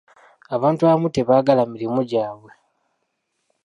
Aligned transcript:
Abantu 0.55 0.81
abamu 0.83 1.07
tebaagala 1.15 1.63
mirimu 1.73 2.01
gyabwe. 2.09 2.51